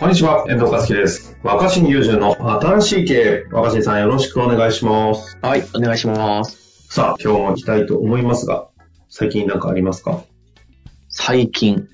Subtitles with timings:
[0.00, 1.36] こんにちは、遠藤和樹です。
[1.42, 3.44] 若新友人の新しい経営。
[3.52, 5.38] 若新さんよろしくお願いします。
[5.42, 6.86] はい、お願いします。
[6.88, 8.68] さあ、今日も行きたいと思いますが、
[9.10, 10.22] 最近なんかありますか？
[11.08, 11.86] 最近。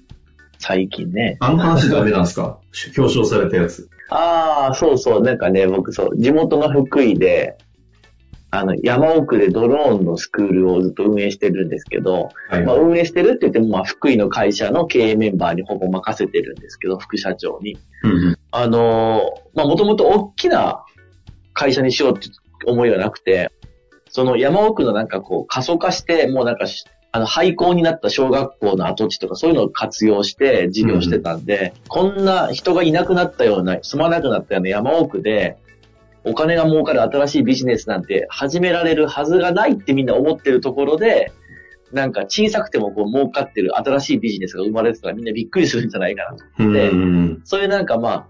[0.58, 1.36] 最近ね。
[1.40, 2.58] あの話ダメなんですか？
[2.96, 3.88] 表彰されたやつ。
[4.08, 5.22] ああ、そうそう。
[5.22, 7.56] なんかね、僕そう、地元の福井で、
[8.58, 12.64] あの、山奥でドローンのスクールをずっと運営してるんですけど、はい。
[12.64, 17.78] まあ、運営してるって言っても、まあ、福井の会社の経営メンバーにほぼ任せてるんですけど、副社長に。
[18.02, 20.84] うんうんあのーまあ、もともと大きな
[21.52, 22.28] 会社にしようって
[22.64, 23.50] 思いはなくて、
[24.08, 35.56] その山奥のなんかこう、過疎化して、もうなんかし、あの、廃校になった小学校の跡地とかそういうのを活用して事業してたんで、こんな人がいなくなったような、住まなくなったような山奥で、
[36.26, 41.32] お金が儲かる新しいビジネスなんて始められるはずがないってみんな思ってるところで、
[41.92, 46.44] なんか小さくてもこう儲かってる新しいビジネスが生まれてたらみんなびっくりするんじゃないかなと。
[46.58, 48.26] うんでうんそういうなんかまあ、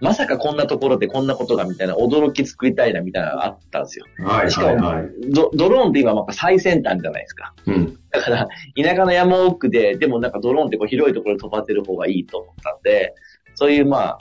[0.00, 4.06] まさかこんなところでこんなことがみたいな驚き作りたいなみたいなのがあったんですよ。
[4.18, 4.24] うん。
[4.24, 5.10] はいしかもはいはい。
[5.30, 7.54] ドドローンって今まあ最先端じゃないですか。
[7.66, 7.98] うん。
[8.10, 13.14] だから、田舎の山奥で、でもなんかドローンってこう広いところで飛ばせる方がいいと思ったんで、
[13.54, 14.18] そういうまあ、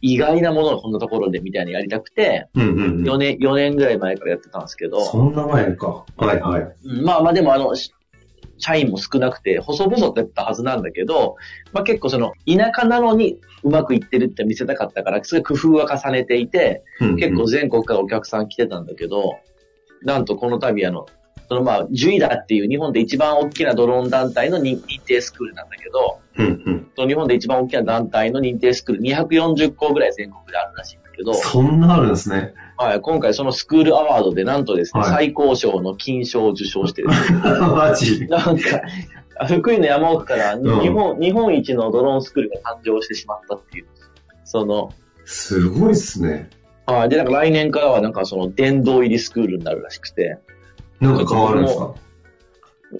[0.00, 3.04] 意外なものをこんなところでみたいにやりたくて、うんうんうん。
[3.04, 6.04] 4年、4年ぐらい前からやってたんですけど、そんな前か。
[6.16, 6.62] はいはい。
[6.84, 7.92] うんまあまあでもあの、し
[8.58, 11.36] 社員も少なくて、細々とやったはずなんだけど、
[11.72, 19.38] まあ結構その、田舎なのにうまくいってるって見せたかったから、すごい工夫は重ねていて、うんうん結構全国からお客さん来てたんだけど、
[20.02, 21.06] なんとこの度あの、
[21.50, 26.90] そのまあ、ジュイダっていう日本で一番大きなドローン団体の認認定スクールなんだけど、うんうん。
[26.94, 32.54] その日本で一番大きな団体の認定スクール240校ぐらい全国であるらしいんだけど、そんなあるんですね。
[32.76, 37.08] はい、今回そのスクールアワードでなんとですね、はい最高賞の金賞を受賞してる
[37.42, 38.28] マジ？
[38.28, 38.82] なんか、
[39.48, 43.86] 福井の山奥から日うん本、日本一のドローンスクールが誕生してしまったっていう。
[44.44, 44.92] その、
[45.24, 46.48] すごいっすね。
[46.86, 47.08] はい。
[47.08, 50.38] で、なんか来年からはなんかその殿堂入りスクールになるらしくて。
[51.00, 51.94] なんか変わるんですか？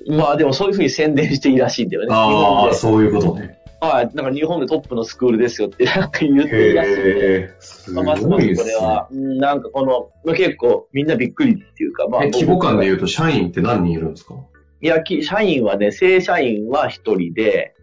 [0.09, 2.09] まあでもそういうふうに宣伝していいらしいんだよね。
[2.09, 2.75] 日ああ。
[2.75, 3.59] そういうことね。
[3.81, 4.11] はい。
[4.15, 7.55] なんか日本でトップのスクールですよってなんか言っていいらしいんで。
[7.61, 8.75] すまあ、ますますごいですね。
[8.75, 12.25] これは、うんなんかこの、まあ結構みんなびっくりっていうか、まあ。
[12.25, 14.35] え規模感で言うと社員って何人いるんですか？
[14.83, 17.75] いや、き社員はね、正社員は一人で、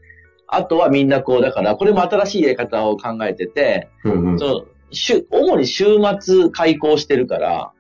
[0.47, 4.39] あとはみんなこう、だから、これも新しいやり方を考えてて、うんうん。
[4.39, 5.85] その、週、主に週
[6.19, 7.73] 末開校してるから、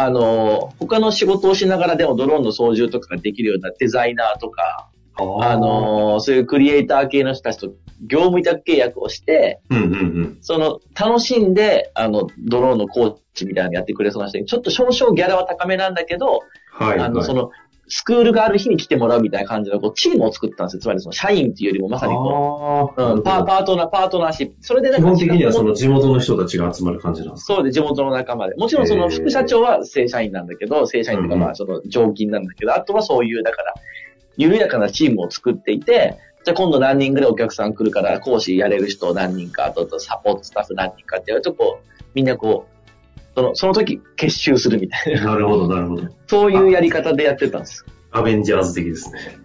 [0.00, 7.72] あの、他の仕事をしながらでもドローンの操縦とかができるようなデザイナーとか、あの、そういうクリエイター系の人たちと
[8.06, 10.38] 業務委託契約をして、うんうんうん。
[10.40, 17.26] その、楽しんで、あの、ドローンのコーチみたいなのやってくれそうな人に、ちょっと少々ギャラは高めなんだけど、はい、あの、はい。
[17.26, 17.50] その、
[17.88, 20.80] スクールがある日に来てもらうみたいな感じの、こう、チームを作ったんですよ。
[20.80, 24.54] つまりその、社員っていうよりもまさにこう、うん、パートナー、パートナーシップ。
[24.60, 27.54] それでなんか基本的にはその地元の人たちが集まる感じなんですか？
[27.54, 28.54] そうで、地元の仲間で。
[28.56, 33.74] もちろんその副社長は正社員なんだけど、正社員とかまあその常勤なんだけど、あとはそういう、だから、
[34.36, 42.77] 緩やかなチームを作っていて、じゃあ今度何人ぐらいお客さん来るから、講師やれる人何人か、あとサポートスタッフ何人かってやると、こう、みんなこう、
[43.34, 46.08] その、その時結集するみたいな、なるほど、なるほど。
[46.26, 47.84] そういうやり方でやってたんです。
[48.10, 49.38] アベンジャーズ的ですね。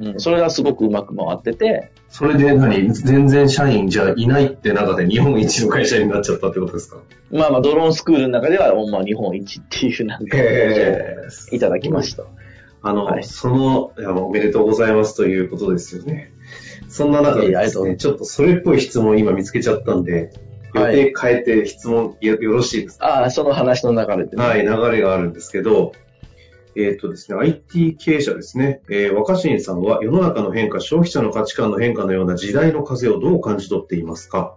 [0.00, 7.02] うん、それがすごくうまく回ってて、それで何全然社員じゃいないって中で日本一の会社になっちゃったってことですか？
[7.30, 10.38] まあまあドローンスクールの中では、まあ日本一っていうなんか、
[11.52, 12.24] いただきました。
[12.82, 16.32] あの、はいその、いやおめでとうございますということですよね。
[16.88, 20.32] そんな中でね、ちょっとそれっぽい質問今見つけちゃったんで、
[20.74, 23.06] 予はい定変えて質問よよろしいですか？
[23.06, 24.42] ああ、その話の流れでね。
[24.44, 25.92] はい、流れがあるんですけど、
[26.76, 34.54] えっ、とですね、IT 経営者ですね、えー若新さんは世の中の変化、消費者の価値観の変化のような時代の風をどう感じ取っていますか？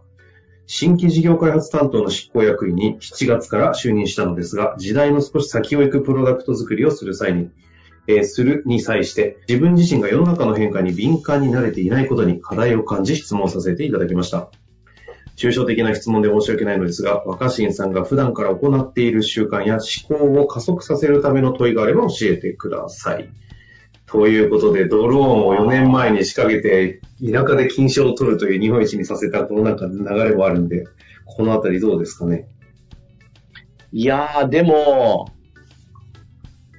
[0.65, 7.49] 新規事業開発担当の執行役員に7月から就任したのですが、時代の少し先を行くプロダクト作りをする際に、
[8.07, 14.51] えーするに際して、自分自身が世の中の変化に敏感になれていないことに課題を感じ質問させていただきました。
[15.35, 23.29] 抽象的な質問で申し訳ないのですが、若新さんが普段から行っている習慣や思考を加速させるための問いがあれば教えてください。
[24.05, 30.85] ということで、ドローンを4年前に仕掛けて、田舎で金賞を取るという日本一にさせたこのなんか流れもあるんで、
[31.25, 32.47] このあたりどうですかね？
[33.91, 35.31] いやー、でも、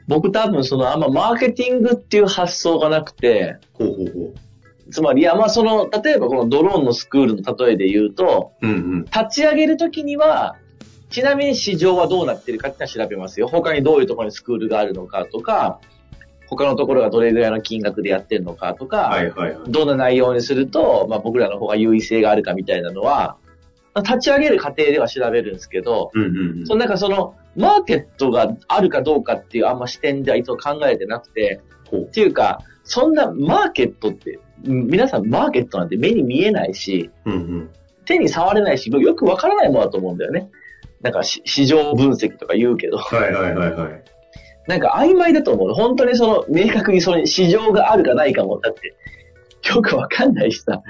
[0.06, 4.34] 僕多分そのあんまマーケティングっていう発想がなくて、ほうほうほ
[4.90, 8.66] つまり、いや、まあその、例えばこのドローンのスクールの例えで言うと、う。
[8.66, 9.04] うんうん。
[9.04, 10.56] 立ち上げるときには、
[11.10, 13.48] ちなみに市場はどうなってるかっていうのは調べますよ。
[13.48, 15.80] 他にどういうところにスクールがあるのかとか、
[16.48, 19.70] 他のところがどれぐらいの金額でやってるのかとか、はいはいはい。
[19.70, 23.36] どんな内容にすると、まあ僕らの方が優位性があるかみたいなのは、
[24.02, 26.66] 立ち上げる過程では調べるんですけど、うんうんうん。
[26.66, 31.60] そのなんかその、マーケットがあるかどうかっていうあんま視点ではいつも考えてなくて、
[31.94, 37.70] っていうか、そんなマーケットって、うん皆さんマーケットなんて目に見えないし、うんうん。
[38.06, 40.50] 手に触れないし、よくわからないものだと思うんだよね。
[41.02, 44.04] なんかし市場分析とか言うけど、はいはいはいはい。
[44.66, 45.74] なんか曖昧だと思う。
[45.74, 48.94] 本当にその、明確にその市場があるかないかも、だって、
[49.74, 50.82] よくわかんないしさ。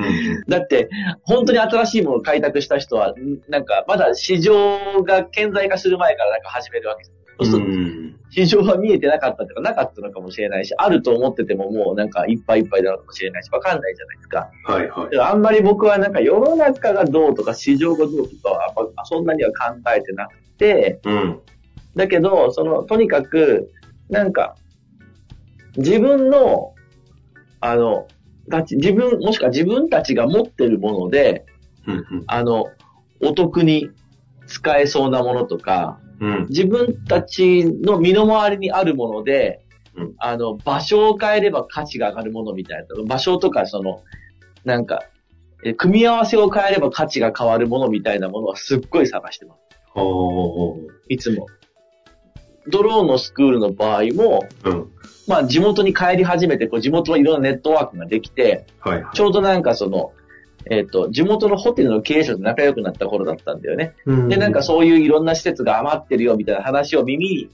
[0.48, 0.88] だって、
[1.22, 7.14] 本当に新しいものを開拓した人は、んなんか、まだ市場が顕在化する前からなんか始めるわけです。
[7.36, 14.50] そうするとうん市場は見えてなかったとか、なかったのかもしれないし、あると思っててももうなんかいっぱいいっぱいなのかもしれないし、わかんないじゃないですか。
[14.64, 15.18] はいはい。
[15.18, 18.74] あんまり僕はなんか世の中がどうとか市場がどうとかは、
[19.04, 21.40] そんなには考えてなくて、うん。
[21.94, 23.70] だけど、その、とにかく、
[24.10, 24.56] なんか、
[25.76, 26.74] 自分の、
[27.60, 28.08] あの、
[28.50, 31.44] たち、自分、もしくは自分たちが持ってるもので、
[31.87, 32.67] うんあの、
[33.20, 33.91] お得に
[34.46, 36.35] 使えそうなものとか、うん。
[36.35, 36.46] うん。
[36.49, 39.61] 自分たちの身の回りにあるもので、
[39.96, 43.05] うんあの、場所を変えれば価値が上がるものみたいな。
[43.05, 44.02] 場所とか、その、
[44.64, 45.02] なんか、
[45.64, 49.61] え組み合わせを変えれば価値が変わるものみたいなものはすっごい探してます。
[49.88, 51.46] ほいつも。
[52.69, 54.70] ドローンのスクールの場合も、う。
[54.70, 54.90] うん。
[55.26, 59.16] まあ地元に帰り始めて、こう地元のいろんなネットワークができて、はいはい。
[59.16, 60.12] ちょうどなんかその、
[60.70, 63.94] えっ、と、地元のホテルの経営者と仲良くなった頃だったんだよね。
[64.06, 67.50] うんで、なんかそういういろんな施設が余ってるよみたいな話を耳に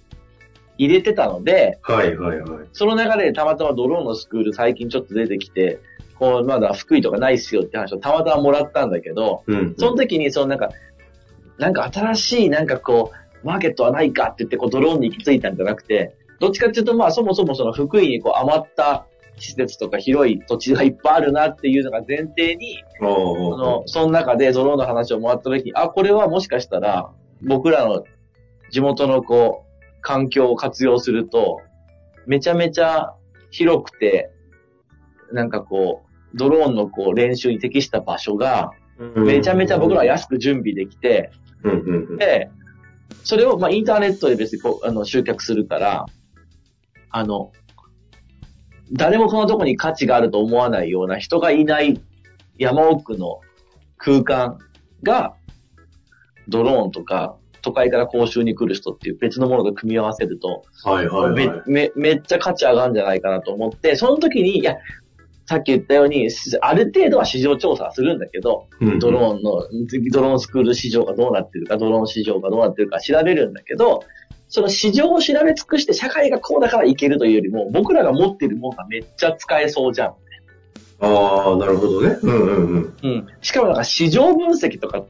[0.79, 2.69] 入れてたので、はいはいはい。
[2.73, 5.81] その流れでたまたまドローンのスクール最近ちょっと出てきて、
[6.19, 9.75] こう、まだ福井とかないっすよって話をたまたまもらったんだけど、うん。
[9.77, 10.71] その時にそのなんか、
[11.59, 19.07] なんか新しいなんかこう、マーケットはないかって言ってこうドローンに行き着いたんじゃなくて、どっちかっていうとまあそもそもその福井にこう余った
[19.41, 23.05] 施設とか広い土地がいっぱいあるなっていうのが前提に、そ
[23.57, 27.11] の、その中でドローンの話をもらった時に、あ、これはもしかしたら
[27.43, 28.05] 僕らの
[28.71, 31.61] 地元のこう、環境を活用すると、
[32.27, 33.15] めちゃめちゃ
[33.51, 34.31] 広くて、
[35.33, 38.73] なんかこう、ドローンのこう練習に適した場所が、
[39.17, 41.31] めちゃめちゃ僕らは安く準備できて。
[42.19, 42.51] で、
[43.25, 46.07] それをまあインターネットで別にこう、あの、集客するから、
[47.11, 47.53] あの、
[48.93, 52.01] 誰もこのとこに価値があると思わないような人がいない
[52.59, 53.41] 山奥の
[53.97, 54.59] 空間
[55.03, 55.35] が、
[56.49, 61.63] ドローンとか、都会から講習に来る人っていう別のものと組み合わせると、はいはいめはい。
[61.67, 64.77] めめっちゃ価値上がるんじゃないかなと思って、その時に、いや、
[65.51, 66.29] さっき言ったように、
[66.61, 69.67] ある程度は市場調査はするんだけど、うんドローンの、
[70.13, 74.05] ドローンスクール市場がどうなってるか、ドローン市場がどうなってるか調べるんだけど、
[74.47, 80.15] その市場を調べ尽くして社会がこうだからいけるというよりも、僕らが持ってるものがめっちゃ使えそうじゃん。
[81.01, 82.17] ああ、なるほどね。
[82.23, 82.97] うんうんうん。
[83.03, 83.27] うん。
[83.41, 85.05] しかもなんか市場分析とか、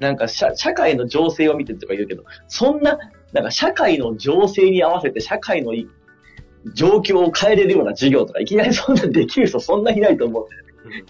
[0.00, 2.98] なんか社社会の情勢を見てとか言うけど、そんな、
[3.34, 5.86] なんか社会の情勢に合わせて社会のい
[6.74, 11.04] 状況を変えれるような授業とか、いきなりそんなできる人そんないないと思うんだよね。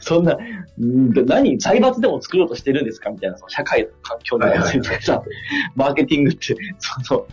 [0.00, 5.22] そんな、んー何、財閥でも作ろうとしてるんですかみたいな、その社会の環境に合わせてさ、
[5.76, 7.26] マーケティングって、その、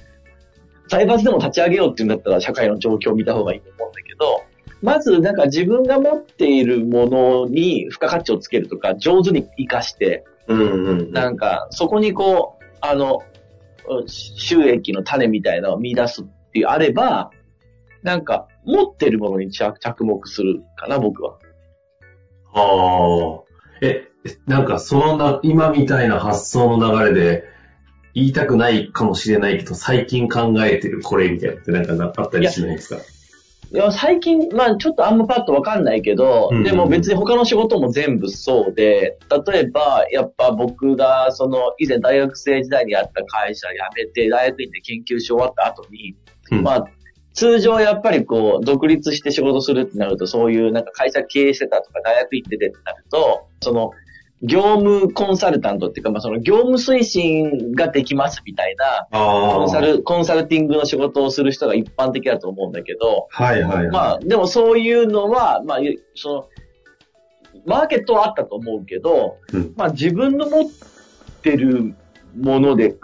[0.90, 4.44] 財閥でも立ち上げようって言うんだったら社会の状況を見た方がいいと思うんだけど、
[4.82, 11.12] まずなんか自分が持っているものに付加価値をつけるとか、上手に活かして、うんうん。
[11.12, 13.22] なんか、そこにこう、あの、
[14.06, 17.32] 収益の種みたいなのを見出すっていうあれば、
[18.04, 21.38] なんか、持ってるものに着着目するかな、僕は。
[22.54, 23.44] ああ。
[23.82, 24.08] え、
[24.46, 27.44] なんかそのな、今みたいな発想の流れで、
[28.14, 33.02] 言いたくないかもしれないけど、最近考えてるこれみたいなってなんかなあったりしないですか？
[33.70, 39.20] いや、最近、まあちょっとあんまパッとわかんないけど、うんでも別に他の仕事も全部そうで、
[39.52, 46.16] 例えば、やっぱ僕が、その、以前大学生時代にやった会社辞めて、大学院で研究し終わった後に、
[46.52, 46.64] うん。
[46.64, 46.88] まあ、
[47.34, 53.92] 通常やっぱりこう、独立して仕事するってなると、そういうなんか会社経営してたとか、大学行っててってなると、その、
[54.44, 63.88] 業務コンサルタントっていうか、まあその業務推進ができますみたいな、あコンサル、コンサルティングの仕事をする人が一般的だと思うんだけど、はいはいはい。
[63.88, 65.80] まあ、でもそういうのは、まあ、
[66.14, 66.50] その、
[67.66, 69.74] マーケットはあったと思うけど、うん。
[69.76, 70.70] まあ自分の持っ
[71.38, 71.96] ってる
[72.36, 72.96] もので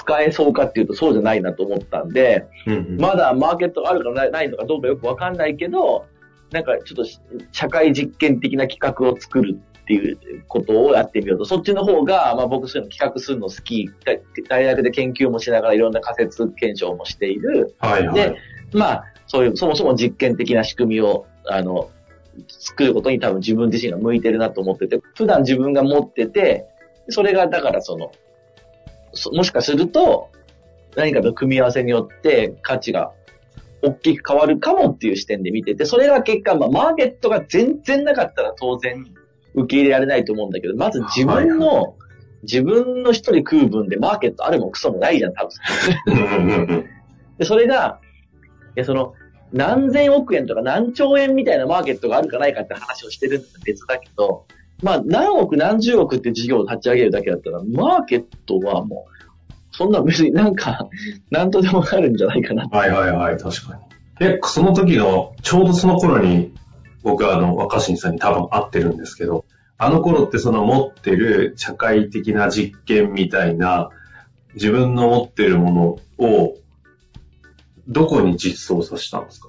[0.00, 6.06] 使えそうかっていうとそうじゃないなと思ったんで、うんうんまだマーケットがあるかないのかどうかよくわかんないけど、
[6.50, 7.04] なんかちょっと
[7.52, 11.44] 社会実験的な企画を作るっていうことをやってみようと。
[11.44, 13.90] そっちの方が、まあ僕そういうの企画するの好き。
[14.04, 17.74] 大大学で研究もしながらいろんな仮説検証もしている。
[17.78, 18.36] はいはいで。
[18.72, 21.90] まあ、そういう、そもそも実験的な仕組みを、あの、
[22.48, 26.66] 作ることに多分自分自身が向いてるなと思ってて、普段自分が持ってて、
[27.08, 28.29] それがだからその、そ
[29.32, 30.30] もしかすると、
[30.96, 33.12] 何かと組み合わせによって価値が
[33.82, 39.06] 大きく変わるかもっていう視点で見てて、それが結果、まあ、マーケットが全然なかったら当然
[39.54, 41.92] 受け入れられないと思うんだけど、まず自分の、はい
[42.42, 45.46] 自分の一人食う分でマーケットあるもクソもないじゃん、多
[46.06, 46.86] 分。
[47.38, 48.00] で、それが、
[48.76, 49.14] いや、その、
[49.52, 54.46] 何千億円とか何兆円みたいなマーケットがあるかないかって話をしてるのは別だけど、
[54.82, 60.88] まあ、何億何十億って事業を立ち上げるだけだったら、マーケットはもう、そんな別になんか、
[61.30, 62.66] なんとでもなるんじゃないかな。
[62.70, 64.26] はいはいはい、確かに。
[64.26, 66.52] え、その時の、ちょうどその頃に、
[67.02, 69.44] 僕はあの、若新さんに多分会ってるんですけど、
[69.78, 73.88] あの頃ってその持ってる社会的な実験みたいな、
[74.54, 76.56] 自分の持ってるものを、
[77.88, 79.48] どこに実装させたんですか？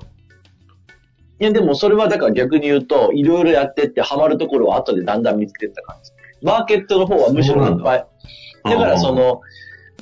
[1.41, 6.11] いや、でもそれはだから逆に言うと、いろいろやってってハマるところを後でだんだん見つけてった感じ。
[6.43, 8.05] マーケットの方はむしろいっぱい。
[8.63, 8.77] だ。
[8.77, 9.41] からそ、の、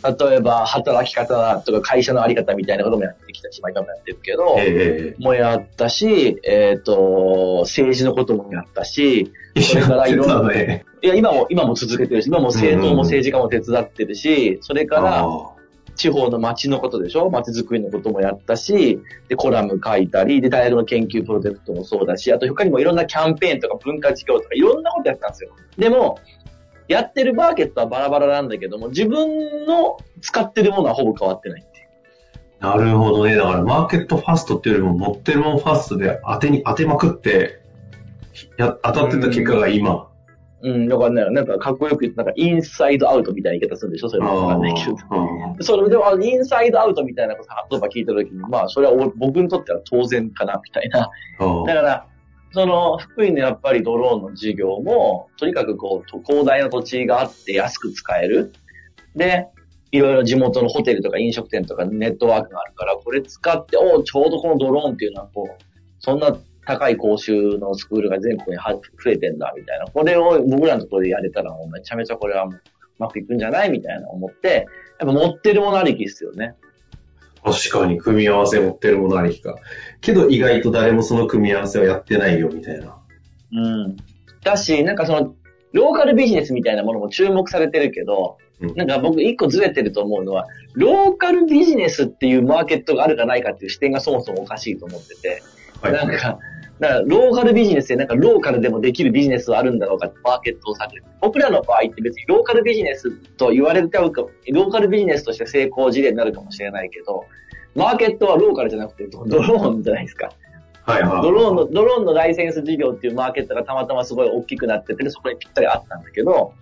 [0.04, 10.84] 例えば働き方とか会社のあり方みたいなこともやってきたし、まあ今もやってるけど、えもやったし、えっ、と、政治のこともやったし、えそれからいろんなね。
[11.02, 15.59] いや、今も、今も続けてるし、今も政党も政治家も手伝ってるし、それから、あ
[16.00, 17.30] 地方の街のことでしょ？
[17.30, 25.52] 街づくりのこともやったし、で、コラム書いたり、で、大学の研究プロジェクトもそうだし、あと他にもいろんなキャンペーンとか文化事業とかいろんなことやったんですよ。
[25.78, 26.18] でも、
[26.88, 31.88] やってるマーケットはバラバラなんだけども、自分の使ってるものはほぼ変わってないっていう。
[32.62, 33.36] なるほどね。
[33.36, 37.62] だからマーケットファーストっていうよりも持ってるもんファーストで当てに当てまくって、
[38.58, 40.09] や、当たってた結果が今。
[40.62, 44.10] うん、だからね、なんかかっこよく言って、なんかインサイドアウトみたいな言い方するんでしょ？
[44.10, 44.98] それもわかんないけど。
[45.64, 51.10] それでも、あのインサイドアウトみたいなこと言葉聞いたときに、まあ、それはお僕にとっては当然かな、みたいな。
[51.66, 52.06] だから、
[52.52, 58.52] その、福井のやっぱりドローンの事業も、とにかくこう、と広大な土地があって安く使える。
[59.16, 59.48] で、
[59.92, 65.64] いろいろ地元のホテルとか飲食店とかネットワークがあるから、これ使って、おうちょうどこのドローンっていうのはこう、
[66.00, 66.36] そんな
[66.70, 69.88] 高い講習のスクールが全国には増えてんだ、みたいな。
[69.88, 72.62] これを僕らのところでやれたらもうめちゃめちゃこれはもうう
[73.00, 73.72] まくいくんじゃない？
[73.72, 74.68] みたいな思って、
[75.00, 76.56] やっぱ持ってるものありきですよね。
[77.44, 79.56] 確かに組み合わせ持ってるものありきか。
[80.02, 82.98] けど意外と誰もその組み合わせはやってないよみたいな。
[83.52, 83.56] う
[83.88, 83.98] ん。
[84.44, 85.36] だし、なんかその、
[85.74, 95.42] ローカルビジネスみたいなものも注目されてるけど、うんなんか僕一個ずれてると思うのは、ローカルビジネスっていうマーケットがあるかないかっていう視点がそもそもおかしいと思ってて、
[95.82, 95.94] はい。
[95.94, 96.40] なんか、
[96.80, 101.04] だからローカルビジネスでなんかローカルでもできるビジネスはあるんだろうかってマーケットを探る。
[101.22, 107.26] 僕らの場合って別にローカルビジネスと言われるか、ローカルビジネスとして成功事例になるかもしれないけど、
[107.76, 110.32] マーケットはローカルじゃなくて ドローンじゃないですか。
[110.84, 111.22] はいはい。
[111.22, 116.54] ドローンの、ドローンのライセンス事業っていうマーケットがたまたますごい大きくなってて、そこにぴったりあったんだけど、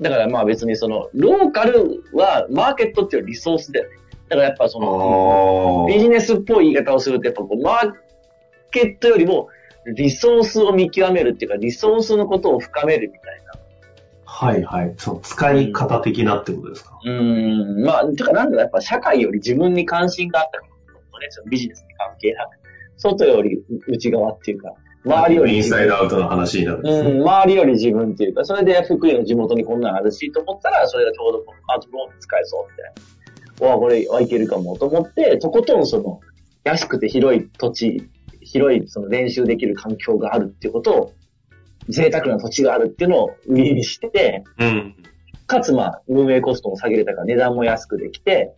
[0.00, 3.96] だからまあ別にその、ローカルはマーケットっていうリソースだよね。
[4.28, 7.92] だからやっぱその、あビジネスっぽい言い方をすると、やっぱこう、マー
[8.70, 9.48] ケットよりも、
[9.96, 13.52] リソースを見極めるっていうか、リソースのことを深めるみたいな。
[14.24, 14.94] はいはい。
[14.98, 16.98] その使い方的なってことですか？
[17.04, 22.50] うーん、まあ、てかなんだろう、やっぱ社会より自分に関心があったからね、そのビジネスに関係なく、
[22.98, 27.10] 外より内側っていうか、周りよりインサイドアウトの話になるんですね。
[27.10, 33.74] うん、周りより自分っていうか、それで福井の地元にこんなんあるしと思ったら、それがちょうどこのアートローンに使えそうみたいな。
[33.74, 36.20] わ、これはいけるかもと思って、とことんその、
[36.64, 38.08] 安くて広い土地、
[38.50, 41.12] 広いその練習できる環境があるっていうことを、
[41.88, 44.94] 贅沢な土地があるっていうのを売りにして、うん。
[45.46, 48.54] かつまあ、運営コストも下げれたから値段も安くできて、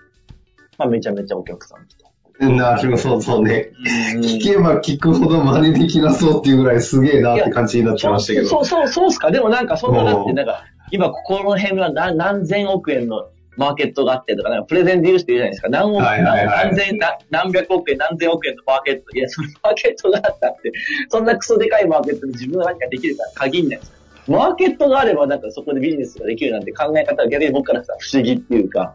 [0.78, 2.10] まあめちゃめちゃお客さん来た。
[2.48, 3.70] なるほど、そうね。
[4.14, 8.48] うん聞けば聞くほど真似できなそうっていうぐらいすげえなって感じになってましたけど。
[8.48, 9.30] そうそう、そうっすか？
[9.30, 13.28] でもなんか、そんなだって、うんなんか、今ここの辺は何何千億円の
[13.60, 15.68] マーケットがあってとか、なんかプレゼンで言う人いるじゃないですか。
[15.68, 19.14] 何億、はいはいはい何千、な何百億円、何千億円のマーケット。
[19.14, 20.72] いや、そのマーケットがあったって、
[21.10, 23.92] そんなクソでかいマーケットに自分が何かできるから限んないです。
[24.28, 28.94] マーケットがあれば、なんかそこでビジネスができるなんて考え方は逆に僕からしたら不思議っていうか、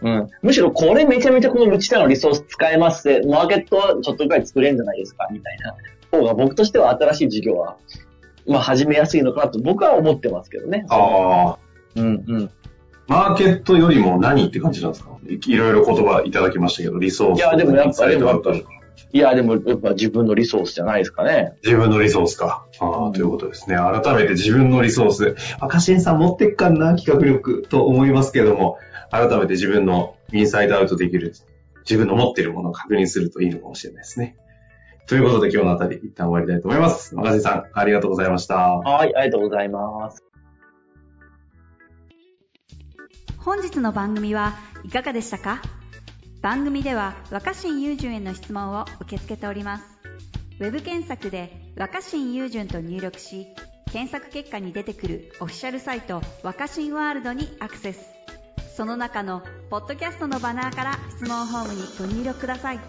[0.00, 0.30] うん。
[0.40, 5.76] むしろこれめちゃめちゃこの無知のリソース使えますって、マーケットはちょっとぐらい作れるんじゃないですかみたいな
[6.18, 7.76] 方が僕としては新しい事業は、
[8.46, 10.86] まあ始めやすいのかなと僕は思ってますけどね。
[10.88, 11.58] ああ。
[11.96, 12.50] うんうん。
[13.10, 15.10] マーケットよりも何って感じなんですか？
[15.28, 17.38] いいろいろ言葉いただきましたけど、リソース。
[17.38, 18.68] いやでもやっぱインサイトアウトでも
[19.12, 21.54] いや、でもやっぱ自分のリソースじゃないですかね。
[21.64, 22.64] 自分のリソースか。
[22.78, 23.74] ああ、うんということですね。
[23.76, 25.34] 改めて自分のリソース。
[25.60, 28.78] 若新さん持ってっかんな、企画力と思いますけども、
[29.10, 31.34] 改めて自分のインサイドアウトできる、
[31.80, 34.36] 自分の持っているものを確認するといいのかもしれないですね。
[35.08, 37.16] ということで今日のあたり一旦終わりたいと思います。
[37.16, 38.54] 若新さん、ありがとうございました。
[38.54, 40.22] はい、ありがとうございます。
[43.42, 44.54] 本日の番組は
[44.84, 45.62] いかがでしたか？
[46.42, 49.84] 番組では若新雄純への質問を受け付けております。
[50.58, 53.46] ウェブ検索で若新雄純と入力し
[53.90, 58.00] 検索結果に出てくるオフィシャルサイト若新ワールドにアクセス。
[58.76, 62.80] その中のポッドキャストのバナーから質問ホームにご入力ください。